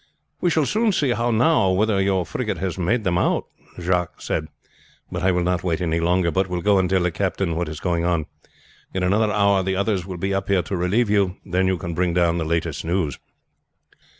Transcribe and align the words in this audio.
"We 0.39 0.49
shall 0.49 0.65
soon 0.65 0.91
see 0.93 1.09
now 1.13 1.69
whether 1.69 2.01
your 2.01 2.25
frigate 2.25 2.57
has 2.57 2.75
made 2.75 3.03
them 3.03 3.19
out," 3.19 3.43
Jacques 3.79 4.19
said; 4.19 4.47
"but 5.11 5.21
I 5.21 5.31
will 5.31 5.43
not 5.43 5.63
wait 5.63 5.79
any 5.79 5.99
longer 5.99 6.31
but 6.31 6.47
will 6.49 6.63
go 6.63 6.79
and 6.79 6.89
tell 6.89 7.03
the 7.03 7.11
captain 7.11 7.55
what 7.55 7.69
is 7.69 7.79
going 7.79 8.03
on. 8.03 8.25
In 8.95 9.03
another 9.03 9.31
hour 9.31 9.61
the 9.61 9.75
others 9.75 10.03
will 10.07 10.17
be 10.17 10.33
up 10.33 10.47
here 10.47 10.63
to 10.63 10.75
relieve 10.75 11.11
you, 11.11 11.37
then 11.45 11.67
you 11.67 11.77
can 11.77 11.93
bring 11.93 12.15
down 12.15 12.39
the 12.39 12.45
latest 12.45 12.83
news." 12.83 13.19